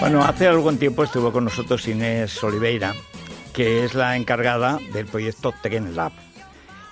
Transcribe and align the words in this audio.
Bueno, 0.00 0.24
hace 0.24 0.46
algún 0.46 0.78
tiempo 0.78 1.04
estuvo 1.04 1.30
con 1.30 1.44
nosotros 1.44 1.86
Inés 1.86 2.42
Oliveira, 2.42 2.94
que 3.52 3.84
es 3.84 3.94
la 3.94 4.16
encargada 4.16 4.78
del 4.94 5.04
proyecto 5.04 5.52
Tren 5.60 5.94
Lab. 5.94 6.12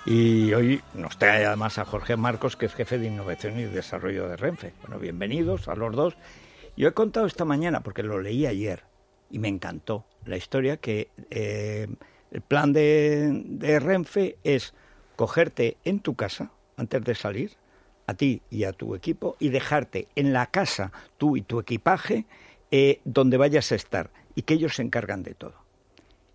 Y 0.05 0.53
hoy 0.53 0.83
nos 0.93 1.17
trae 1.17 1.43
además 1.43 1.79
a 1.79 1.85
Jorge 1.85 2.15
Marcos, 2.17 2.55
que 2.55 2.67
es 2.67 2.75
jefe 2.75 2.99
de 2.99 3.07
innovación 3.07 3.59
y 3.59 3.63
desarrollo 3.63 4.29
de 4.29 4.37
Renfe. 4.37 4.73
Bueno, 4.81 4.99
bienvenidos 4.99 5.67
a 5.67 5.73
los 5.73 5.95
dos. 5.95 6.17
Yo 6.77 6.87
he 6.87 6.93
contado 6.93 7.25
esta 7.25 7.45
mañana, 7.45 7.81
porque 7.81 8.03
lo 8.03 8.21
leí 8.21 8.45
ayer, 8.45 8.83
y 9.31 9.39
me 9.39 9.47
encantó 9.47 10.05
la 10.25 10.37
historia, 10.37 10.77
que 10.77 11.09
eh, 11.31 11.87
el 12.29 12.41
plan 12.41 12.73
de, 12.73 13.41
de 13.43 13.79
Renfe 13.79 14.37
es 14.43 14.75
cogerte 15.15 15.77
en 15.83 15.99
tu 15.99 16.13
casa 16.13 16.51
antes 16.77 17.03
de 17.03 17.15
salir, 17.15 17.53
a 18.05 18.13
ti 18.13 18.43
y 18.51 18.65
a 18.65 18.71
tu 18.71 18.93
equipo, 18.93 19.35
y 19.39 19.49
dejarte 19.49 20.09
en 20.15 20.31
la 20.31 20.45
casa, 20.45 20.91
tú 21.17 21.37
y 21.37 21.41
tu 21.41 21.59
equipaje, 21.59 22.27
eh, 22.71 23.01
donde 23.05 23.37
vayas 23.37 23.71
a 23.71 23.75
estar, 23.75 24.11
y 24.35 24.43
que 24.43 24.55
ellos 24.55 24.75
se 24.75 24.81
encargan 24.81 25.23
de 25.23 25.33
todo. 25.33 25.55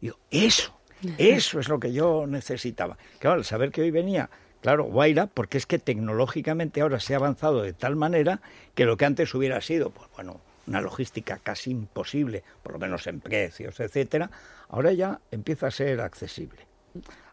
Digo, 0.00 0.18
eso, 0.30 0.76
eso 1.18 1.60
es 1.60 1.68
lo 1.68 1.80
que 1.80 1.92
yo 1.92 2.26
necesitaba. 2.26 2.98
Claro, 3.18 3.36
al 3.36 3.44
saber 3.44 3.70
que 3.70 3.82
hoy 3.82 3.90
venía, 3.90 4.30
claro, 4.60 4.84
Guaira, 4.84 5.26
porque 5.26 5.58
es 5.58 5.66
que 5.66 5.78
tecnológicamente 5.78 6.80
ahora 6.80 7.00
se 7.00 7.14
ha 7.14 7.18
avanzado 7.18 7.62
de 7.62 7.72
tal 7.72 7.96
manera 7.96 8.40
que 8.74 8.84
lo 8.84 8.96
que 8.96 9.04
antes 9.04 9.34
hubiera 9.34 9.60
sido, 9.60 9.90
pues 9.90 10.10
bueno, 10.14 10.40
una 10.66 10.80
logística 10.80 11.38
casi 11.38 11.70
imposible, 11.70 12.42
por 12.62 12.72
lo 12.72 12.78
menos 12.78 13.06
en 13.06 13.20
precios, 13.20 13.80
etcétera, 13.80 14.30
ahora 14.68 14.92
ya 14.92 15.20
empieza 15.30 15.68
a 15.68 15.70
ser 15.70 16.00
accesible. 16.00 16.66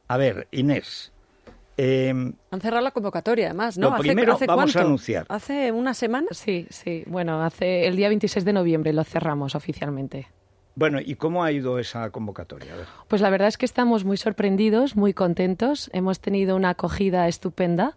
A 0.08 0.18
ver, 0.18 0.48
Inés, 0.52 1.12
eh, 1.77 2.09
Han 2.09 2.61
cerrado 2.61 2.81
la 2.83 2.91
convocatoria, 2.91 3.47
además, 3.47 3.77
¿no? 3.77 3.89
Lo 3.91 3.97
primero 3.97 4.33
vamos 4.33 4.41
a 4.50 4.53
cuánto? 4.53 4.80
anunciar. 4.80 5.25
¿Hace 5.30 5.72
una 5.72 5.94
semana? 5.94 6.27
Sí, 6.31 6.67
sí. 6.69 7.03
Bueno, 7.08 7.44
hace 7.44 7.88
el 7.88 7.95
día 7.95 8.08
26 8.09 8.45
de 8.45 8.53
noviembre 8.53 8.94
lo 8.94 9.03
cerramos 9.03 9.55
oficialmente. 9.55 10.27
Bueno, 10.75 11.00
¿y 11.03 11.16
cómo 11.16 11.44
ha 11.44 11.52
ido 11.52 11.80
esa 11.80 12.09
convocatoria? 12.11 12.73
A 12.73 12.77
ver. 12.77 12.86
Pues 13.08 13.22
la 13.22 13.30
verdad 13.30 13.50
es 13.50 13.58
que 13.58 13.66
estamos 13.66 14.05
muy 14.05 14.17
sorprendidos, 14.17 14.95
muy 14.95 15.14
contentos. 15.14 15.89
Hemos 15.94 16.19
tenido 16.19 16.55
una 16.55 16.69
acogida 16.69 17.27
estupenda. 17.27 17.95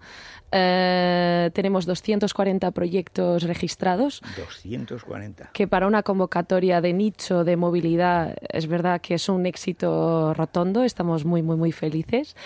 Eh, 0.56 1.50
tenemos 1.52 1.84
240 1.84 2.70
proyectos 2.70 3.42
registrados, 3.42 4.22
240. 4.36 5.50
que 5.52 5.66
para 5.66 5.88
una 5.88 6.04
convocatoria 6.04 6.80
de 6.80 6.92
nicho 6.92 7.42
de 7.42 7.56
movilidad 7.56 8.36
es 8.50 8.68
verdad 8.68 9.00
que 9.00 9.14
es 9.14 9.28
un 9.28 9.46
éxito 9.46 10.32
rotondo. 10.34 10.84
Estamos 10.84 11.24
muy, 11.24 11.42
muy, 11.42 11.56
muy 11.56 11.72
felices. 11.72 12.36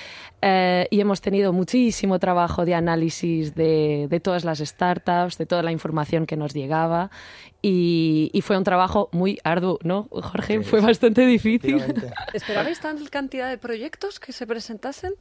Eh, 0.40 0.86
y 0.90 1.00
hemos 1.00 1.20
tenido 1.20 1.52
muchísimo 1.52 2.18
trabajo 2.18 2.64
de 2.64 2.74
análisis 2.74 3.54
de, 3.54 4.06
de 4.08 4.20
todas 4.20 4.44
las 4.44 4.60
startups, 4.60 5.36
de 5.36 5.44
toda 5.44 5.62
la 5.62 5.72
información 5.72 6.24
que 6.24 6.36
nos 6.36 6.54
llegaba. 6.54 7.10
Y, 7.60 8.30
y 8.32 8.40
fue 8.42 8.56
un 8.56 8.64
trabajo 8.64 9.08
muy 9.12 9.38
arduo, 9.42 9.80
¿no, 9.82 10.08
Jorge? 10.22 10.58
Sí, 10.58 10.64
fue 10.64 10.80
sí, 10.80 10.86
bastante 10.86 11.26
difícil. 11.26 11.82
¿Esperabais 12.32 12.80
tal 12.80 13.08
cantidad 13.10 13.48
de 13.48 13.58
proyectos 13.58 14.20
que 14.20 14.32
se 14.32 14.46
presentasen? 14.46 15.14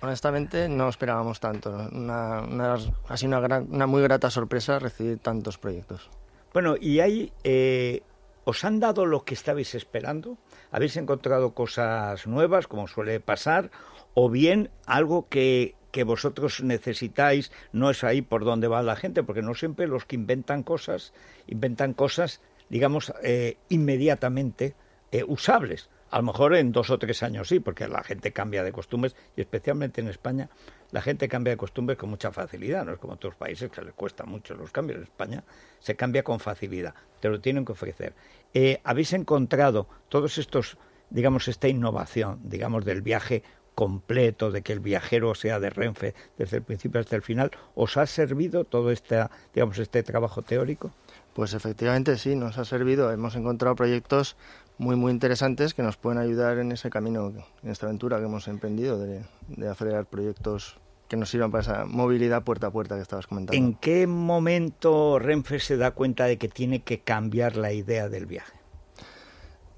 Honestamente, 0.00 0.68
no 0.68 0.88
esperábamos 0.88 1.38
tanto. 1.40 1.70
Una, 1.92 2.40
una- 2.42 2.76
ha 3.08 3.16
sido 3.16 3.28
una, 3.28 3.40
gran- 3.40 3.68
una 3.70 3.86
muy 3.86 4.02
grata 4.02 4.30
sorpresa 4.30 4.78
recibir 4.78 5.18
tantos 5.18 5.58
proyectos. 5.58 6.10
Bueno, 6.52 6.74
¿y 6.80 7.00
ahí 7.00 7.32
eh, 7.44 8.02
os 8.44 8.64
han 8.64 8.80
dado 8.80 9.06
lo 9.06 9.24
que 9.24 9.34
estabais 9.34 9.74
esperando? 9.76 10.38
¿Habéis 10.72 10.96
encontrado 10.96 11.54
cosas 11.54 12.26
nuevas, 12.26 12.66
como 12.66 12.88
suele 12.88 13.20
pasar? 13.20 13.70
¿O 14.14 14.28
bien 14.28 14.70
algo 14.86 15.28
que, 15.28 15.76
que 15.92 16.02
vosotros 16.04 16.62
necesitáis 16.62 17.52
no 17.72 17.88
es 17.88 18.02
ahí 18.04 18.20
por 18.22 18.44
donde 18.44 18.66
va 18.68 18.82
la 18.82 18.96
gente? 18.96 19.22
Porque 19.22 19.40
no 19.40 19.54
siempre 19.54 19.86
los 19.86 20.04
que 20.04 20.16
inventan 20.16 20.64
cosas, 20.64 21.12
inventan 21.46 21.94
cosas, 21.94 22.40
digamos, 22.72 23.12
eh, 23.22 23.58
inmediatamente 23.68 24.74
eh, 25.12 25.24
usables. 25.28 25.90
A 26.10 26.16
lo 26.16 26.24
mejor 26.24 26.54
en 26.54 26.72
dos 26.72 26.88
o 26.88 26.98
tres 26.98 27.22
años 27.22 27.48
sí, 27.48 27.60
porque 27.60 27.86
la 27.86 28.02
gente 28.02 28.32
cambia 28.32 28.64
de 28.64 28.72
costumbres 28.72 29.14
y 29.36 29.42
especialmente 29.42 30.00
en 30.00 30.08
España 30.08 30.48
la 30.90 31.02
gente 31.02 31.28
cambia 31.28 31.52
de 31.52 31.58
costumbres 31.58 31.98
con 31.98 32.08
mucha 32.08 32.32
facilidad. 32.32 32.86
No 32.86 32.92
es 32.94 32.98
como 32.98 33.12
otros 33.12 33.34
países 33.34 33.70
que 33.70 33.82
les 33.82 33.92
cuesta 33.92 34.24
mucho 34.24 34.54
los 34.54 34.70
cambios. 34.70 34.96
En 34.96 35.02
España 35.02 35.44
se 35.80 35.96
cambia 35.96 36.22
con 36.22 36.40
facilidad. 36.40 36.94
Te 37.20 37.28
lo 37.28 37.42
tienen 37.42 37.66
que 37.66 37.72
ofrecer. 37.72 38.14
Eh, 38.54 38.80
¿Habéis 38.84 39.12
encontrado 39.12 39.86
todos 40.08 40.38
estos, 40.38 40.78
digamos, 41.10 41.48
esta 41.48 41.68
innovación, 41.68 42.40
digamos, 42.42 42.86
del 42.86 43.02
viaje 43.02 43.42
completo, 43.74 44.50
de 44.50 44.62
que 44.62 44.72
el 44.72 44.80
viajero 44.80 45.34
sea 45.34 45.60
de 45.60 45.68
Renfe 45.68 46.14
desde 46.38 46.56
el 46.58 46.62
principio 46.62 47.00
hasta 47.00 47.16
el 47.16 47.22
final? 47.22 47.50
¿Os 47.74 47.98
ha 47.98 48.06
servido 48.06 48.64
todo 48.64 48.90
este, 48.90 49.26
digamos, 49.52 49.78
este 49.78 50.02
trabajo 50.02 50.40
teórico? 50.40 50.90
Pues 51.34 51.54
efectivamente 51.54 52.18
sí, 52.18 52.36
nos 52.36 52.58
ha 52.58 52.64
servido. 52.64 53.10
Hemos 53.10 53.34
encontrado 53.36 53.74
proyectos 53.74 54.36
muy, 54.78 54.96
muy 54.96 55.12
interesantes 55.12 55.74
que 55.74 55.82
nos 55.82 55.96
pueden 55.96 56.18
ayudar 56.18 56.58
en 56.58 56.72
ese 56.72 56.90
camino, 56.90 57.32
en 57.62 57.70
esta 57.70 57.86
aventura 57.86 58.18
que 58.18 58.24
hemos 58.24 58.48
emprendido 58.48 58.98
de, 58.98 59.22
de 59.48 59.68
acelerar 59.68 60.06
proyectos 60.06 60.78
que 61.08 61.16
nos 61.16 61.28
sirvan 61.28 61.50
para 61.50 61.62
esa 61.62 61.84
movilidad 61.84 62.42
puerta 62.42 62.68
a 62.68 62.70
puerta 62.70 62.96
que 62.96 63.02
estabas 63.02 63.26
comentando. 63.26 63.56
¿En 63.56 63.74
qué 63.74 64.06
momento 64.06 65.18
Renfe 65.18 65.60
se 65.60 65.76
da 65.76 65.90
cuenta 65.90 66.24
de 66.24 66.38
que 66.38 66.48
tiene 66.48 66.82
que 66.82 67.00
cambiar 67.00 67.56
la 67.56 67.72
idea 67.72 68.08
del 68.08 68.26
viaje? 68.26 68.58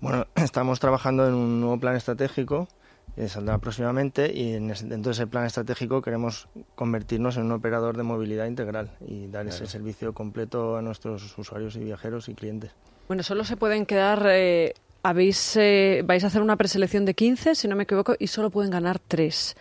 Bueno, 0.00 0.26
estamos 0.36 0.80
trabajando 0.80 1.26
en 1.26 1.34
un 1.34 1.60
nuevo 1.60 1.80
plan 1.80 1.96
estratégico 1.96 2.68
que 3.16 3.28
saldrá 3.28 3.58
próximamente 3.58 4.32
y 4.34 4.54
en 4.54 4.70
ese- 4.70 4.86
dentro 4.86 5.10
de 5.10 5.14
ese 5.14 5.26
plan 5.26 5.44
estratégico 5.46 6.02
queremos 6.02 6.48
convertirnos 6.74 7.36
en 7.36 7.44
un 7.44 7.52
operador 7.52 7.96
de 7.96 8.02
movilidad 8.02 8.46
integral 8.46 8.90
y 9.06 9.28
dar 9.28 9.46
ese 9.46 9.66
servicio 9.66 10.12
completo 10.12 10.76
a 10.76 10.82
nuestros 10.82 11.36
usuarios 11.38 11.76
y 11.76 11.80
viajeros 11.84 12.28
y 12.28 12.34
clientes. 12.34 12.72
Bueno, 13.08 13.22
solo 13.22 13.44
se 13.44 13.56
pueden 13.56 13.86
quedar... 13.86 14.26
eh, 14.28 14.74
habéis, 15.06 15.54
eh, 15.56 16.02
vais 16.04 16.24
a 16.24 16.28
hacer 16.28 16.40
una 16.40 16.56
preselección 16.56 17.04
de 17.04 17.12
15, 17.12 17.54
si 17.54 17.68
no 17.68 17.76
me 17.76 17.82
equivoco, 17.82 18.14
y 18.18 18.26
solo 18.28 18.48
pueden 18.50 18.70
ganar 18.70 18.98
3. 18.98 19.54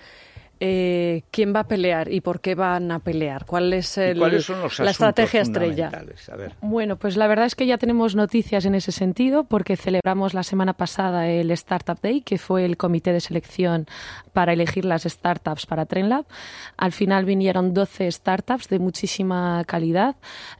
¿Quién 1.32 1.54
va 1.56 1.62
a 1.62 1.68
pelear 1.68 2.12
y 2.12 2.22
por 2.22 2.40
qué 2.42 2.56
van 2.56 2.92
a 2.92 3.00
pelear? 3.00 3.46
¿Cuál 3.46 3.74
es 3.74 3.98
¿Y 3.98 4.02
el- 4.02 4.18
cuáles 4.20 4.46
son 4.46 4.62
los 4.62 4.80
la 4.80 4.92
estrategia 4.92 5.42
estrella? 5.42 5.92
A 6.32 6.36
ver. 6.36 6.54
Bueno, 6.62 6.96
pues 6.98 7.18
la 7.18 7.28
verdad 7.28 7.46
es 7.46 7.56
que 7.56 7.66
ya 7.66 7.78
tenemos 7.78 8.16
noticias 8.16 8.66
en 8.66 8.76
ese 8.76 8.92
sentido 8.92 9.44
porque 9.44 9.76
celebramos 9.78 10.34
la 10.34 10.44
semana 10.44 10.74
pasada 10.74 11.28
el 11.28 11.52
Startup 11.52 12.00
Day, 12.02 12.22
que 12.22 12.38
fue 12.38 12.66
el 12.66 12.78
comité 12.78 13.12
de 13.14 13.20
selección 13.20 13.88
para 14.32 14.54
elegir 14.54 14.86
las 14.86 15.04
startups 15.04 15.66
para 15.66 15.86
TrendLab. 15.86 16.26
Al 16.78 16.92
final 16.92 17.26
vinieron 17.26 17.74
12 17.74 18.12
startups 18.12 18.70
de 18.70 18.80
muchísima 18.80 19.64
calidad, 19.66 20.16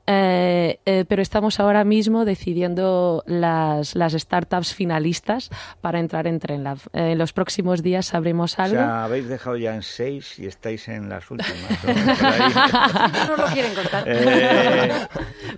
eh, 0.06 0.80
eh, 0.86 1.06
pero 1.08 1.22
estamos 1.22 1.60
ahora 1.60 1.84
mismo 1.84 2.26
decidiendo 2.26 3.24
las, 3.26 3.96
las 3.96 4.14
startups 4.14 4.74
finalistas 4.74 5.50
para 5.82 6.00
entrar 6.00 6.28
en 6.28 6.40
TrendLab. 6.40 6.78
Eh, 6.94 7.12
en 7.14 7.18
los 7.18 7.34
próximos 7.34 7.82
días 7.84 8.08
sabremos 8.08 8.58
O 8.60 8.62
algo. 8.62 8.76
sea, 8.76 9.04
habéis 9.06 9.28
dejado 9.28 9.58
ya 9.58 9.76
en 9.76 9.82
seis 9.94 10.38
y 10.40 10.46
estáis 10.48 10.88
en 10.88 11.10
las 11.10 11.30
últimas. 11.32 11.62
¿no? 11.84 13.38
Lo 13.38 13.46
quieren 13.54 13.74
contar. 13.74 14.04
Eh, 14.08 14.92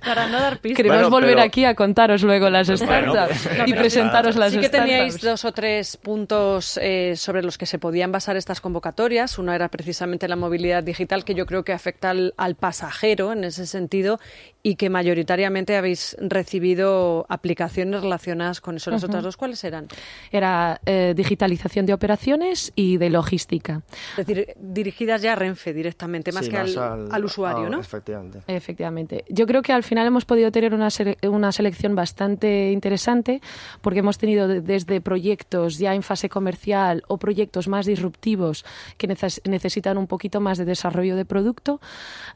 Para 0.05 0.27
no 0.27 0.39
dar 0.39 0.59
pistas. 0.59 0.77
Queremos 0.77 0.97
Bueno, 0.97 1.09
volver 1.09 1.35
pero- 1.35 1.41
aquí 1.47 1.65
a 1.65 1.75
contaros 1.75 2.21
luego 2.23 2.49
las 2.49 2.67
Bueno, 2.67 2.85
startups 2.85 3.47
pues- 3.47 3.67
y 3.69 3.73
presentaros 3.73 4.35
las 4.35 4.51
sí 4.51 4.59
que 4.59 4.67
startups. 4.67 4.89
teníais 4.89 5.21
dos 5.21 5.45
o 5.45 5.51
tres 5.51 5.97
puntos 5.97 6.79
eh, 6.81 7.13
sobre 7.15 7.41
los 7.43 7.57
que 7.57 7.65
se 7.65 7.79
podían 7.79 8.11
basar 8.11 8.35
estas 8.37 8.61
convocatorias. 8.61 9.37
Uno 9.39 9.53
era 9.53 9.69
precisamente 9.69 10.27
la 10.27 10.35
movilidad 10.35 10.83
digital, 10.83 11.23
que 11.25 11.33
yo 11.35 11.45
creo 11.45 11.63
que 11.63 11.73
afecta 11.73 12.09
al, 12.11 12.33
al 12.37 12.55
pasajero 12.55 13.31
en 13.31 13.43
ese 13.43 13.65
sentido 13.65 14.19
y 14.63 14.75
que 14.75 14.89
mayoritariamente 14.89 15.77
habéis 15.77 16.15
recibido 16.19 17.25
aplicaciones 17.29 18.01
relacionadas 18.01 18.61
con 18.61 18.77
eso. 18.77 18.89
¿Las 18.91 19.03
otras 19.03 19.23
dos 19.23 19.37
cuáles 19.37 19.63
eran? 19.63 19.87
Era 20.31 20.81
eh, 20.85 21.13
digitalización 21.15 21.85
de 21.85 21.93
operaciones 21.93 22.71
y 22.75 22.97
de 22.97 23.09
logística. 23.09 23.81
Dirigidas 24.59 25.21
ya 25.21 25.33
a 25.33 25.35
Renfe 25.35 25.73
directamente, 25.73 26.31
más 26.31 26.45
Sí, 26.45 26.51
que 26.51 26.57
al, 26.57 27.07
al 27.11 27.25
usuario, 27.25 27.69
¿no? 27.69 27.79
Efectivamente. 27.79 28.39
Efectivamente. 28.47 29.23
Yo 29.29 29.45
creo 29.47 29.61
que 29.61 29.73
al 29.73 29.83
final 29.83 30.07
hemos 30.07 30.25
podido 30.25 30.51
tener 30.51 30.73
una, 30.73 30.87
sele- 30.89 31.17
una 31.27 31.51
selección 31.51 31.95
bastante 31.95 32.71
interesante 32.71 33.41
porque 33.81 33.99
hemos 33.99 34.17
tenido 34.17 34.47
de- 34.47 34.61
desde 34.61 35.01
proyectos 35.01 35.77
ya 35.77 35.93
en 35.95 36.03
fase 36.03 36.29
comercial 36.29 37.03
o 37.07 37.17
proyectos 37.17 37.67
más 37.67 37.85
disruptivos 37.85 38.65
que 38.97 39.07
neces- 39.07 39.41
necesitan 39.49 39.97
un 39.97 40.07
poquito 40.07 40.39
más 40.41 40.57
de 40.57 40.65
desarrollo 40.65 41.15
de 41.15 41.25
producto 41.25 41.79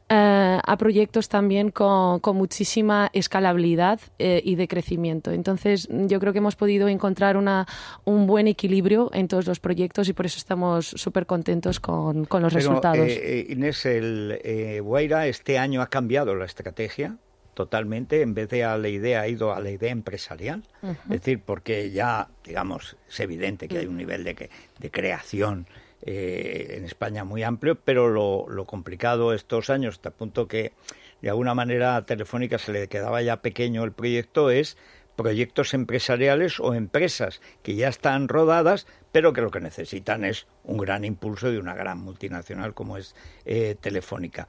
eh, 0.08 0.58
a 0.64 0.76
proyectos 0.76 1.28
también 1.28 1.70
con, 1.70 2.20
con 2.20 2.36
muchísima 2.36 3.10
escalabilidad 3.12 4.00
eh, 4.18 4.40
y 4.44 4.54
de 4.56 4.66
crecimiento. 4.66 5.30
Entonces, 5.30 5.88
yo 5.90 6.18
creo 6.20 6.32
que 6.32 6.38
hemos 6.38 6.56
podido 6.56 6.88
encontrar 6.88 7.36
una, 7.36 7.66
un 8.04 8.26
buen 8.26 8.48
equilibrio 8.48 9.10
en 9.12 9.28
todos 9.28 9.46
los 9.46 9.60
proyectos 9.60 10.08
y 10.08 10.12
por 10.12 10.26
eso 10.26 10.38
estamos 10.38 10.86
súper 10.88 11.26
contentos 11.26 11.69
con, 11.78 12.24
con 12.24 12.42
los 12.42 12.52
Pero, 12.52 12.68
resultados. 12.70 12.98
eh, 13.08 13.20
eh, 13.40 13.46
Inés, 13.50 13.86
el 13.86 14.40
eh, 14.42 14.80
Guaira 14.80 15.28
este 15.28 15.58
año 15.58 15.82
ha 15.82 15.88
cambiado 15.88 16.34
la 16.34 16.46
estrategia 16.46 17.16
totalmente, 17.54 18.22
en 18.22 18.32
vez 18.34 18.48
de 18.48 18.64
a 18.64 18.78
la 18.78 18.88
idea 18.88 19.20
ha 19.20 19.28
ido 19.28 19.52
a 19.52 19.60
la 19.60 19.70
idea 19.70 19.90
empresarial, 19.90 20.62
es 20.82 20.96
decir, 21.10 21.40
porque 21.44 21.90
ya, 21.90 22.28
digamos, 22.44 22.96
es 23.08 23.20
evidente 23.20 23.68
que 23.68 23.78
hay 23.78 23.86
un 23.86 23.96
nivel 23.98 24.24
de, 24.24 24.34
que- 24.34 24.50
de 24.78 24.90
creación 24.90 25.66
eh, 26.02 26.76
en 26.78 26.84
España 26.86 27.24
muy 27.24 27.42
amplio, 27.42 27.74
pero 27.76 28.08
lo, 28.08 28.46
lo 28.48 28.64
complicado 28.64 29.34
estos 29.34 29.68
años, 29.68 29.96
hasta 29.96 30.08
el 30.08 30.14
punto 30.14 30.48
que 30.48 30.72
de 31.20 31.28
alguna 31.28 31.52
manera 31.54 31.96
a 31.96 32.06
Telefónica 32.06 32.56
se 32.56 32.72
le 32.72 32.88
quedaba 32.88 33.20
ya 33.20 33.42
pequeño 33.42 33.84
el 33.84 33.92
proyecto, 33.92 34.50
es 34.50 34.78
proyectos 35.20 35.74
empresariales 35.74 36.60
o 36.60 36.72
empresas 36.72 37.42
que 37.62 37.74
ya 37.74 37.88
están 37.88 38.26
rodadas, 38.26 38.86
pero 39.12 39.34
que 39.34 39.42
lo 39.42 39.50
que 39.50 39.60
necesitan 39.60 40.24
es 40.24 40.46
un 40.64 40.78
gran 40.78 41.04
impulso 41.04 41.50
de 41.50 41.58
una 41.58 41.74
gran 41.74 41.98
multinacional 41.98 42.72
como 42.72 42.96
es 42.96 43.14
eh, 43.44 43.76
Telefónica. 43.78 44.48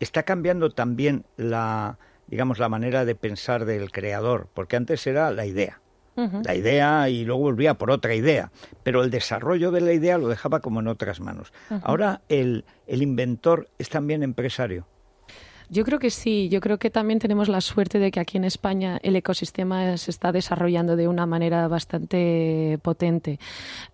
Está 0.00 0.24
cambiando 0.24 0.68
también 0.68 1.24
la, 1.38 1.98
digamos, 2.26 2.58
la 2.58 2.68
manera 2.68 3.06
de 3.06 3.14
pensar 3.14 3.64
del 3.64 3.90
creador, 3.90 4.48
porque 4.52 4.76
antes 4.76 5.06
era 5.06 5.30
la 5.30 5.46
idea. 5.46 5.80
La 6.44 6.54
idea 6.54 7.08
y 7.08 7.24
luego 7.24 7.40
volvía 7.40 7.72
por 7.72 7.90
otra 7.90 8.14
idea, 8.14 8.52
pero 8.82 9.02
el 9.02 9.10
desarrollo 9.10 9.70
de 9.70 9.80
la 9.80 9.94
idea 9.94 10.18
lo 10.18 10.28
dejaba 10.28 10.60
como 10.60 10.80
en 10.80 10.88
otras 10.88 11.20
manos. 11.20 11.54
Ahora 11.82 12.20
el, 12.28 12.66
el 12.86 13.00
inventor 13.00 13.70
es 13.78 13.88
también 13.88 14.22
empresario. 14.22 14.86
Yo 15.72 15.84
creo 15.84 15.98
que 15.98 16.10
sí, 16.10 16.50
yo 16.50 16.60
creo 16.60 16.76
que 16.76 16.90
también 16.90 17.18
tenemos 17.18 17.48
la 17.48 17.62
suerte 17.62 17.98
de 17.98 18.10
que 18.10 18.20
aquí 18.20 18.36
en 18.36 18.44
España 18.44 19.00
el 19.02 19.16
ecosistema 19.16 19.96
se 19.96 20.10
está 20.10 20.30
desarrollando 20.30 20.96
de 20.96 21.08
una 21.08 21.24
manera 21.24 21.66
bastante 21.66 22.78
potente. 22.82 23.38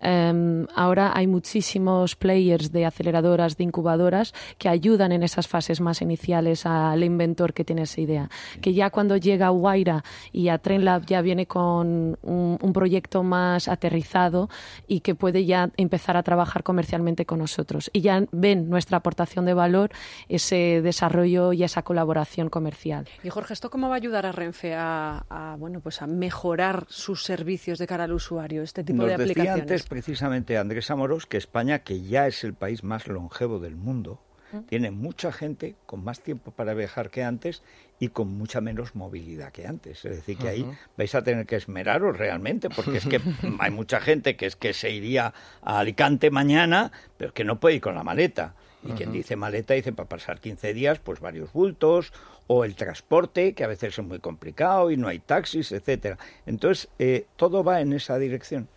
Em, 0.01 0.67
ahora 0.75 1.13
hay 1.15 1.25
muchísimos 1.27 2.17
players 2.17 2.73
de 2.73 2.85
aceleradoras, 2.85 3.55
de 3.55 3.63
incubadoras, 3.63 4.33
que 4.57 4.67
ayudan 4.67 5.13
en 5.13 5.23
esas 5.23 5.47
fases 5.47 5.79
más 5.79 6.01
iniciales 6.01 6.65
al 6.65 7.01
inventor 7.01 7.53
que 7.53 7.63
tiene 7.63 7.83
esa 7.83 8.01
idea. 8.01 8.29
Que 8.59 8.73
ya 8.73 8.89
cuando 8.89 9.15
llega 9.15 9.47
a 9.47 9.51
Waira 9.51 10.03
y 10.33 10.49
a 10.49 10.57
TrendLab 10.57 11.05
ya 11.05 11.21
viene 11.21 11.45
con 11.45 12.17
un, 12.21 12.57
un 12.61 12.73
proyecto 12.73 13.23
más 13.23 13.69
aterrizado 13.69 14.49
y 14.85 14.99
que 14.99 15.15
puede 15.15 15.45
ya 15.45 15.69
empezar 15.77 16.17
a 16.17 16.23
trabajar 16.23 16.61
comercialmente 16.63 17.25
con 17.25 17.39
nosotros. 17.39 17.89
Y 17.93 18.01
ya 18.01 18.25
ven 18.33 18.69
nuestra 18.69 18.97
aportación 18.97 19.45
de 19.45 19.53
valor, 19.53 19.91
ese 20.27 20.81
desarrollo 20.83 21.53
y 21.53 21.68
esa 21.69 21.83
colaboración 21.83 22.49
comercial. 22.49 23.07
Y 23.23 23.29
Jorge, 23.29 23.53
¿esto 23.53 23.69
cómo 23.69 23.87
va 23.87 23.95
a 23.95 23.97
ayudar 23.97 24.25
a 24.25 24.31
Renfe 24.31 24.73
a, 24.75 25.25
a, 25.29 25.55
bueno, 25.57 25.79
pues 25.79 26.01
a 26.01 26.07
mejorar 26.07 26.85
sus 26.89 27.23
servicios 27.23 27.79
de 27.79 27.87
cara 27.87 28.03
al 28.05 28.13
usuario, 28.13 28.63
este 28.63 28.83
tipo 28.83 28.97
Nos 29.03 29.07
de 29.07 29.17
decía 29.17 29.31
aplicaciones? 29.31 29.61
antes 29.61 29.87
precisamente 29.87 30.57
Andrés 30.57 30.89
Amorós 30.91 31.25
que 31.25 31.37
España, 31.37 31.79
que 31.79 32.01
ya 32.01 32.27
es 32.27 32.43
el 32.43 32.53
país 32.53 32.83
más 32.83 33.07
longevo 33.07 33.59
del 33.59 33.75
mundo, 33.75 34.21
tiene 34.67 34.91
mucha 34.91 35.31
gente 35.31 35.75
con 35.85 36.03
más 36.03 36.21
tiempo 36.21 36.51
para 36.51 36.73
viajar 36.73 37.09
que 37.09 37.23
antes 37.23 37.63
y 37.99 38.09
con 38.09 38.29
mucha 38.29 38.61
menos 38.61 38.95
movilidad 38.95 39.51
que 39.51 39.67
antes. 39.67 40.05
Es 40.05 40.17
decir, 40.17 40.37
que 40.37 40.47
ahí 40.47 40.65
vais 40.97 41.13
a 41.15 41.23
tener 41.23 41.45
que 41.45 41.55
esmeraros 41.55 42.17
realmente, 42.17 42.69
porque 42.69 42.97
es 42.97 43.05
que 43.05 43.19
hay 43.59 43.71
mucha 43.71 43.99
gente 43.99 44.35
que 44.35 44.45
es 44.45 44.55
que 44.55 44.73
se 44.73 44.91
iría 44.91 45.33
a 45.61 45.79
Alicante 45.79 46.31
mañana, 46.31 46.91
pero 47.17 47.33
que 47.33 47.43
no 47.43 47.59
puede 47.59 47.75
ir 47.75 47.81
con 47.81 47.95
la 47.95 48.03
maleta. 48.03 48.55
Y 48.81 48.93
quien 48.93 49.11
dice 49.11 49.35
maleta 49.35 49.73
dice 49.73 49.91
para 49.91 50.07
pasar 50.07 50.39
15 50.39 50.73
días, 50.73 50.99
pues 50.99 51.19
varios 51.19 51.51
bultos, 51.51 52.13
o 52.47 52.63
el 52.63 52.75
transporte, 52.75 53.53
que 53.53 53.63
a 53.63 53.67
veces 53.67 53.99
es 53.99 54.05
muy 54.05 54.19
complicado 54.19 54.89
y 54.89 54.97
no 54.97 55.07
hay 55.07 55.19
taxis, 55.19 55.71
etcétera. 55.71 56.17
Entonces, 56.45 56.89
eh, 56.97 57.27
todo 57.35 57.63
va 57.63 57.81
en 57.81 57.93
esa 57.93 58.17
dirección. 58.17 58.67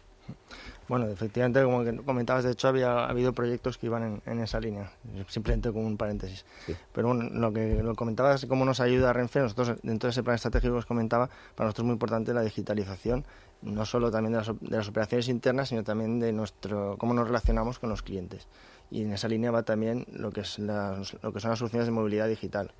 Bueno, 0.93 1.07
efectivamente, 1.07 1.65
como 1.65 2.05
comentabas, 2.05 2.45
de 2.45 2.51
hecho, 2.51 2.69
había 2.69 3.07
habido 3.07 3.33
proyectos 3.33 3.79
que 3.79 3.87
iban 3.87 4.03
en, 4.03 4.23
en 4.27 4.41
esa 4.41 4.61
línea, 4.61 4.93
simplemente 5.27 5.73
como 5.73 5.87
un 5.87 5.97
paréntesis. 5.97 6.45
Sí. 6.67 6.77
Pero 6.93 7.09
bueno, 7.09 7.31
lo 7.31 7.51
que 7.51 7.83
lo 7.83 7.95
comentabas, 7.95 8.45
cómo 8.45 8.67
nos 8.67 8.79
ayuda 8.79 9.11
Renfe, 9.15 9.41
nosotros 9.41 9.79
dentro 9.83 10.09
de 10.09 10.11
ese 10.11 10.23
plan 10.23 10.35
estratégico 10.35 10.75
que 10.75 10.81
os 10.81 10.85
comentaba, 10.85 11.31
para 11.55 11.69
nosotros 11.69 11.85
es 11.85 11.87
muy 11.87 11.93
importante 11.95 12.35
la 12.35 12.43
digitalización, 12.43 13.25
no 13.63 13.87
solo 13.87 14.11
también 14.11 14.33
de 14.33 14.39
las, 14.41 14.49
de 14.49 14.77
las 14.77 14.87
operaciones 14.87 15.29
internas, 15.29 15.71
sino 15.71 15.83
también 15.83 16.21
de 16.21 16.31
nuestro 16.35 16.97
cómo 16.99 17.15
nos 17.15 17.27
relacionamos 17.27 17.79
con 17.79 17.89
los 17.89 18.03
clientes. 18.03 18.47
Y 18.91 19.01
en 19.01 19.15
esa 19.15 19.29
línea 19.29 19.51
va 19.51 19.63
también 19.63 20.05
lo 20.13 20.31
que, 20.31 20.43
es 20.43 20.59
lo 20.59 21.33
que 21.33 21.41
son 21.41 21.49
las 21.49 21.59
soluciones 21.59 21.87
de 21.87 21.93
movilidad 21.93 22.29
digital, 22.29 22.71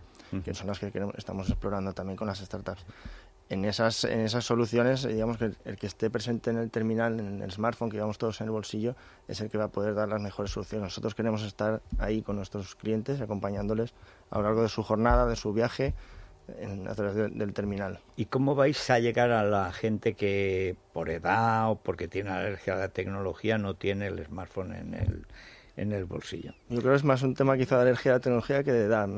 que 0.45 0.55
son 0.55 0.67
las 0.69 0.79
que 0.79 0.91
queremos- 0.91 1.15
estamos 1.19 1.49
explorando 1.51 1.93
también 1.93 2.17
con 2.17 2.27
las 2.27 2.39
startups 2.39 2.85
en 3.49 3.65
esas, 3.67 4.05
en 4.05 4.21
esas 4.21 4.45
soluciones, 4.47 5.05
eh, 5.05 5.09
digamos 5.09 5.37
que 5.37 5.47
el, 5.47 5.57
el 5.67 5.77
que 5.77 5.87
esté 5.87 6.09
presente 6.09 6.49
en 6.51 6.57
el 6.57 6.71
terminal, 6.71 7.21
en 7.21 7.43
el 7.43 7.51
smartphone 7.53 7.91
que 7.91 7.97
llevamos 7.97 8.17
todos 8.17 8.41
en 8.41 8.47
el 8.47 8.51
bolsillo, 8.51 8.95
es 9.29 9.41
el 9.43 9.51
que 9.51 9.59
va 9.59 9.65
a 9.65 9.69
poder 9.69 9.95
dar 9.95 10.09
las 10.09 10.23
mejores 10.23 10.51
soluciones. 10.53 10.85
Nosotros 10.85 11.15
queremos 11.15 11.43
estar 11.43 11.83
ahí 11.99 12.23
con 12.23 12.37
nuestros 12.37 12.75
clientes, 12.77 13.21
acompañándoles 13.21 13.93
a 14.31 14.39
lo 14.39 14.45
largo 14.45 14.63
de 14.63 14.69
su 14.71 14.83
jornada, 14.83 15.27
de 15.27 15.37
su 15.37 15.53
viaje, 15.53 15.93
en- 16.59 16.89
a 16.89 16.95
través 16.95 17.15
de- 17.15 17.29
del 17.29 17.53
terminal. 17.53 18.01
¿Y 18.17 18.25
cómo 18.27 18.55
vais 18.55 18.89
a 18.91 18.99
llegar 18.99 19.31
a 19.33 19.45
la 19.45 19.71
gente 19.73 20.15
que 20.15 20.77
por 20.95 21.11
edad 21.11 21.71
o 21.71 21.77
porque 21.77 22.09
tiene 22.09 22.31
alergia 22.31 22.73
a 22.75 22.77
la 22.77 22.89
tecnología 22.89 23.59
no 23.59 23.75
tiene 23.75 24.07
el 24.07 24.25
smartphone 24.25 24.73
en 24.75 24.95
el, 24.95 25.27
en 25.77 25.93
el 25.93 26.05
bolsillo? 26.05 26.53
Yo 26.69 26.81
creo 26.81 26.93
que 26.93 26.97
es 26.97 27.05
más 27.05 27.23
un 27.23 27.35
tema 27.35 27.57
quizá 27.57 27.77
de 27.77 27.83
alergia 27.83 28.13
a 28.13 28.15
la 28.17 28.21
tecnología 28.21 28.63
que 28.63 28.73
de 28.73 28.85
edad. 28.85 29.09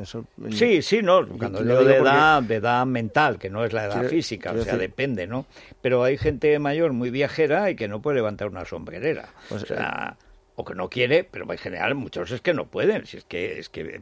Sí, 0.51 0.83
sí, 0.83 1.03
no, 1.03 1.27
cuando 1.27 1.63
digo 1.63 1.85
de 1.85 1.95
porque- 1.95 1.97
edad, 1.99 2.43
de 2.43 2.55
edad 2.57 2.87
mental, 2.87 3.39
que 3.39 3.51
no 3.51 3.65
es 3.65 3.73
la 3.73 3.85
edad 3.87 3.95
Quiero- 3.95 4.09
física, 4.09 4.51
o 4.51 4.55
sea, 4.55 4.65
decir- 4.75 4.79
depende, 4.79 5.27
¿no? 5.27 5.47
Pero 5.83 6.05
hay 6.05 6.17
gente 6.17 6.59
mayor 6.59 6.93
muy 6.93 7.11
viajera 7.11 7.71
y 7.71 7.77
que 7.77 7.89
no 7.89 8.01
puede 8.01 8.17
levantar 8.17 8.49
una 8.49 8.65
sombrerera. 8.65 9.29
Pues, 9.49 9.65
o 9.65 9.67
sea, 9.67 10.17
o 10.57 10.65
que 10.65 10.75
no 10.77 10.89
quiere, 10.89 11.25
pero 11.25 11.51
en 11.51 11.59
general 11.59 11.97
muchos 11.97 12.31
es 12.31 12.41
que 12.41 12.55
no 12.55 12.67
pueden. 12.67 13.07
Si 13.07 13.17
es 13.17 13.25
que 13.25 13.59
es 13.59 13.69
que 13.69 14.01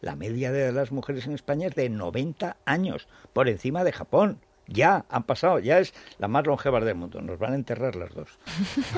la 0.00 0.14
media 0.14 0.52
de 0.52 0.70
las 0.72 0.92
mujeres 0.92 1.26
en 1.26 1.32
España 1.34 1.66
es 1.66 1.74
de 1.74 1.88
90 1.88 2.56
años, 2.64 3.08
por 3.32 3.48
encima 3.48 3.82
de 3.82 3.90
Japón. 3.92 4.38
Ya 4.68 5.06
han 5.08 5.22
pasado, 5.22 5.58
ya 5.58 5.78
es 5.78 5.94
la 6.18 6.28
más 6.28 6.46
longeva 6.46 6.78
del 6.80 6.94
mundo. 6.94 7.20
Nos 7.22 7.38
van 7.38 7.52
a 7.52 7.56
enterrar 7.56 7.96
las 7.96 8.14
dos. 8.14 8.38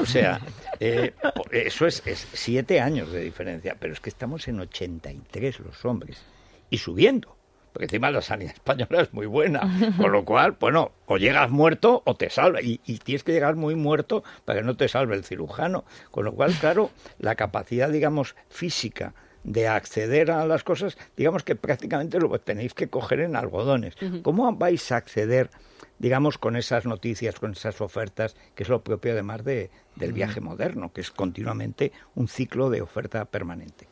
O 0.00 0.04
sea, 0.04 0.40
eh, 0.80 1.14
eso 1.52 1.86
es, 1.86 2.02
es 2.06 2.26
siete 2.32 2.80
años 2.80 3.12
de 3.12 3.20
diferencia, 3.20 3.76
pero 3.78 3.92
es 3.92 4.00
que 4.00 4.10
estamos 4.10 4.48
en 4.48 4.60
83 4.60 5.60
los 5.60 5.84
hombres 5.84 6.22
y 6.70 6.78
subiendo. 6.78 7.36
Porque 7.72 7.84
encima 7.84 8.10
la 8.10 8.20
sanidad 8.20 8.52
española 8.52 9.02
es 9.02 9.14
muy 9.14 9.26
buena. 9.26 9.60
Con 9.96 10.10
lo 10.10 10.24
cual, 10.24 10.56
bueno, 10.58 10.90
o 11.06 11.18
llegas 11.18 11.50
muerto 11.50 12.02
o 12.04 12.16
te 12.16 12.28
salva. 12.28 12.60
Y, 12.60 12.80
y 12.84 12.98
tienes 12.98 13.22
que 13.22 13.30
llegar 13.30 13.54
muy 13.54 13.76
muerto 13.76 14.24
para 14.44 14.58
que 14.58 14.66
no 14.66 14.76
te 14.76 14.88
salve 14.88 15.14
el 15.14 15.24
cirujano. 15.24 15.84
Con 16.10 16.24
lo 16.24 16.32
cual, 16.32 16.52
claro, 16.54 16.90
la 17.20 17.36
capacidad, 17.36 17.88
digamos, 17.88 18.34
física 18.48 19.14
de 19.44 19.68
acceder 19.68 20.30
a 20.30 20.44
las 20.46 20.64
cosas, 20.64 20.96
digamos 21.16 21.42
que 21.44 21.56
prácticamente 21.56 22.18
lo 22.18 22.38
tenéis 22.40 22.74
que 22.74 22.88
coger 22.88 23.20
en 23.20 23.36
algodones. 23.36 23.94
¿Cómo 24.22 24.52
vais 24.54 24.92
a 24.92 24.96
acceder, 24.96 25.50
digamos, 25.98 26.38
con 26.38 26.56
esas 26.56 26.84
noticias, 26.86 27.38
con 27.40 27.52
esas 27.52 27.80
ofertas, 27.80 28.36
que 28.54 28.62
es 28.64 28.68
lo 28.68 28.82
propio 28.82 29.12
además 29.12 29.44
de, 29.44 29.70
del 29.96 30.12
viaje 30.12 30.40
moderno, 30.40 30.92
que 30.92 31.00
es 31.00 31.10
continuamente 31.10 31.92
un 32.14 32.28
ciclo 32.28 32.70
de 32.70 32.82
oferta 32.82 33.24
permanente? 33.24 33.88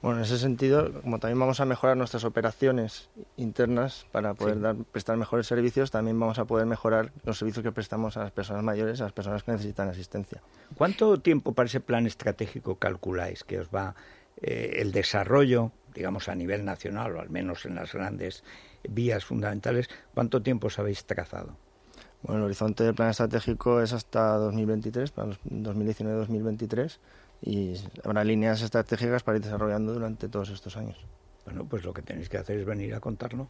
Bueno, 0.00 0.18
en 0.18 0.24
ese 0.24 0.38
sentido, 0.38 0.92
como 1.02 1.18
también 1.18 1.40
vamos 1.40 1.58
a 1.58 1.64
mejorar 1.64 1.96
nuestras 1.96 2.22
operaciones 2.22 3.10
internas 3.36 4.06
para 4.12 4.34
poder 4.34 4.54
Sí. 4.54 4.60
dar, 4.60 4.76
prestar 4.92 5.16
mejores 5.16 5.48
servicios, 5.48 5.90
también 5.90 6.18
vamos 6.20 6.38
a 6.38 6.44
poder 6.44 6.66
mejorar 6.66 7.10
los 7.24 7.36
servicios 7.38 7.64
que 7.64 7.72
prestamos 7.72 8.16
a 8.16 8.20
las 8.22 8.30
personas 8.30 8.62
mayores, 8.62 9.00
a 9.00 9.04
las 9.04 9.12
personas 9.12 9.42
que 9.42 9.50
necesitan 9.50 9.88
asistencia. 9.88 10.40
¿Cuánto 10.76 11.18
tiempo 11.20 11.52
para 11.52 11.66
ese 11.66 11.80
plan 11.80 12.06
estratégico 12.06 12.76
calculáis 12.76 13.42
que 13.42 13.58
os 13.58 13.68
va 13.74 13.96
eh, 14.42 14.76
el 14.80 14.92
desarrollo, 14.92 15.72
digamos, 15.94 16.28
a 16.28 16.34
nivel 16.34 16.64
nacional, 16.64 17.16
o 17.16 17.20
al 17.20 17.30
menos 17.30 17.64
en 17.66 17.74
las 17.74 17.92
grandes 17.92 18.44
vías 18.88 19.24
fundamentales? 19.24 19.88
¿Cuánto 20.14 20.42
tiempo 20.42 20.68
os 20.68 20.78
habéis 20.78 21.04
trazado? 21.04 21.56
Bueno, 22.22 22.40
el 22.40 22.44
horizonte 22.46 22.84
del 22.84 22.94
plan 22.94 23.10
estratégico 23.10 23.80
es 23.80 23.92
hasta 23.92 24.36
2023, 24.36 25.10
para 25.12 25.28
los 25.28 25.40
2019-2023, 25.44 26.98
y 27.42 27.74
habrá 28.04 28.24
líneas 28.24 28.62
estratégicas 28.62 29.22
para 29.22 29.38
ir 29.38 29.44
desarrollando 29.44 29.92
durante 29.92 30.28
todos 30.28 30.50
estos 30.50 30.76
años. 30.76 30.96
Bueno, 31.44 31.64
pues 31.64 31.84
lo 31.84 31.92
que 31.92 32.02
tenéis 32.02 32.28
que 32.28 32.38
hacer 32.38 32.58
es 32.58 32.66
venir 32.66 32.94
a 32.94 33.00
contarlo. 33.00 33.48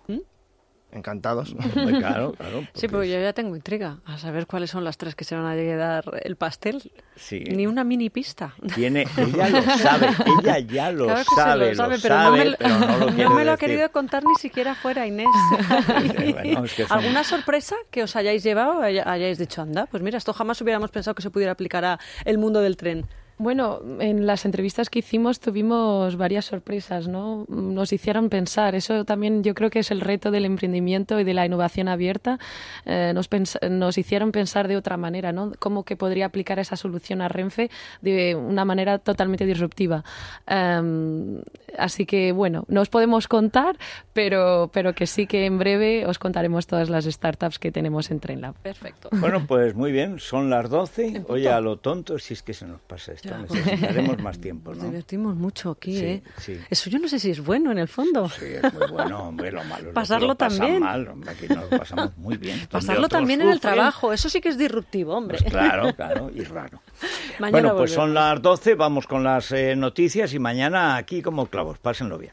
Encantados. 0.90 1.54
Claro, 1.98 2.32
claro. 2.32 2.60
Sí, 2.74 2.88
porque 2.88 2.88
pues 2.88 3.08
es- 3.08 3.14
yo 3.14 3.20
ya 3.20 3.32
tengo 3.32 3.54
intriga 3.56 3.98
a 4.06 4.16
saber 4.18 4.46
cuáles 4.46 4.70
son 4.70 4.84
las 4.84 4.96
tres 4.96 5.14
que 5.14 5.24
se 5.24 5.34
van 5.36 5.44
a 5.46 5.54
llegar 5.54 6.04
el 6.22 6.36
pastel. 6.36 6.90
sí. 7.16 7.40
Ni 7.40 7.66
una 7.66 7.84
mini 7.84 8.08
pista. 8.10 8.54
Tiene, 8.74 9.06
ella 9.16 9.48
lo 9.50 9.62
sabe, 9.62 10.08
ella 10.40 10.58
ya 10.60 10.90
lo 10.92 11.06
Claro 11.06 11.24
sabe, 11.34 11.68
lo 11.70 11.74
sabe, 11.76 11.96
lo 11.96 12.02
pero 12.02 12.14
sabe, 12.14 12.24
no 12.38 12.44
me, 12.44 12.50
lo- 12.50 12.56
pero 12.56 12.78
no 12.78 12.96
lo 12.98 13.10
no 13.28 13.30
me 13.34 13.44
lo 13.44 13.52
ha 13.52 13.56
querido 13.56 13.90
contar 13.92 14.24
ni 14.24 14.34
siquiera 14.36 14.74
fuera, 14.74 15.06
Inés. 15.06 15.26
Bueno, 16.32 16.64
es 16.64 16.74
que 16.74 16.86
son- 16.86 16.98
¿Alguna 16.98 17.24
sorpresa 17.24 17.76
que 17.90 18.02
os 18.02 18.16
hayáis 18.16 18.42
llevado? 18.42 18.80
Hayáis 18.80 19.38
dicho, 19.38 19.62
anda, 19.62 19.86
pues 19.86 20.02
mira, 20.02 20.18
esto 20.18 20.32
jamás 20.32 20.60
hubiéramos 20.62 20.90
pensado 20.90 21.14
que 21.14 21.22
se 21.22 21.30
pudiera 21.30 21.52
aplicar 21.52 21.84
a 21.84 21.98
el 22.24 22.38
mundo 22.38 22.60
del 22.60 22.76
tren. 22.76 23.04
Bueno, 23.40 23.80
en 24.00 24.26
las 24.26 24.44
entrevistas 24.44 24.90
que 24.90 24.98
hicimos 24.98 25.38
tuvimos 25.38 26.16
varias 26.16 26.44
sorpresas, 26.46 27.06
¿no? 27.06 27.44
Nos 27.48 27.92
hicieron 27.92 28.30
pensar. 28.30 28.74
Eso 28.74 29.04
también 29.04 29.44
yo 29.44 29.54
creo 29.54 29.70
que 29.70 29.78
es 29.78 29.92
el 29.92 30.00
reto 30.00 30.32
del 30.32 30.44
emprendimiento 30.44 31.20
y 31.20 31.24
de 31.24 31.34
la 31.34 31.46
innovación 31.46 31.86
abierta. 31.86 32.40
Eh, 32.84 33.12
nos, 33.14 33.28
nos 33.70 33.96
hicieron 33.96 34.32
pensar 34.32 34.66
de 34.66 34.76
otra 34.76 34.96
manera, 34.96 35.30
¿no? 35.30 35.52
Cómo 35.60 35.84
que 35.84 35.94
podría 35.94 36.26
aplicar 36.26 36.58
esa 36.58 36.74
solución 36.74 37.20
a 37.22 37.28
Renfe 37.28 37.70
de 38.02 38.34
una 38.34 38.64
manera 38.64 38.98
totalmente 38.98 39.46
disruptiva. 39.46 40.02
Um, 40.50 41.40
así 41.78 42.06
que, 42.06 42.32
bueno, 42.32 42.64
no 42.66 42.80
os 42.80 42.88
podemos 42.88 43.28
contar, 43.28 43.78
pero, 44.14 44.68
pero 44.72 44.94
que 44.94 45.06
sí 45.06 45.28
que 45.28 45.46
en 45.46 45.58
breve 45.58 46.06
os 46.06 46.18
contaremos 46.18 46.66
todas 46.66 46.90
las 46.90 47.04
startups 47.04 47.60
que 47.60 47.70
tenemos 47.70 48.10
en 48.10 48.18
TrainLab. 48.18 48.56
Perfecto. 48.56 49.10
Bueno, 49.12 49.44
pues 49.46 49.76
muy 49.76 49.92
bien, 49.92 50.18
son 50.18 50.50
las 50.50 50.68
12. 50.68 51.26
Oye, 51.28 51.48
a 51.48 51.60
lo 51.60 51.76
tonto, 51.76 52.18
si 52.18 52.34
es 52.34 52.42
que 52.42 52.52
se 52.52 52.66
nos 52.66 52.80
pasa 52.80 53.12
esto 53.12 53.27
necesitaremos 53.36 54.18
más 54.22 54.40
tiempo, 54.40 54.70
Nos 54.70 54.78
¿no? 54.78 54.84
divertimos 54.90 55.36
mucho 55.36 55.70
aquí, 55.70 55.98
Sí, 55.98 56.04
¿eh? 56.04 56.22
sí. 56.38 56.58
Eso 56.70 56.88
yo 56.90 56.98
no 56.98 57.08
sé 57.08 57.18
si 57.18 57.30
es 57.30 57.40
bueno 57.44 57.70
en 57.72 57.78
el 57.78 57.88
fondo. 57.88 58.28
Sí, 58.28 58.44
es 58.46 58.72
muy 58.72 58.86
bueno, 58.90 59.28
hombre, 59.28 59.52
lo 59.52 59.62
malo 59.64 59.76
es 59.76 59.82
lo 59.82 59.88
que 59.90 59.94
Pasarlo 59.94 60.26
lo 60.28 60.34
también. 60.36 60.80
mal, 60.80 61.08
hombre, 61.08 61.30
aquí 61.30 61.46
nos 61.48 61.70
lo 61.70 61.78
pasamos 61.78 62.16
muy 62.16 62.36
bien. 62.36 62.60
Pasarlo 62.70 63.08
también 63.08 63.40
en 63.42 63.48
el 63.48 63.54
sufren, 63.56 63.74
trabajo, 63.74 64.12
eso 64.12 64.28
sí 64.28 64.40
que 64.40 64.48
es 64.48 64.58
disruptivo, 64.58 65.14
hombre. 65.14 65.38
Pues 65.38 65.50
claro, 65.52 65.94
claro, 65.94 66.30
y 66.34 66.42
raro. 66.44 66.80
Mañana 67.38 67.50
bueno, 67.50 67.76
pues 67.76 67.92
son 67.92 68.10
volvemos. 68.14 68.30
las 68.34 68.42
12, 68.42 68.74
vamos 68.74 69.06
con 69.06 69.22
las 69.24 69.52
eh, 69.52 69.76
noticias 69.76 70.32
y 70.34 70.38
mañana 70.38 70.96
aquí 70.96 71.22
como 71.22 71.46
clavos, 71.46 71.78
pásenlo 71.78 72.18
bien. 72.18 72.32